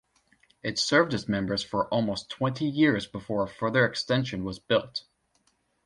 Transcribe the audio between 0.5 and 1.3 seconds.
It served its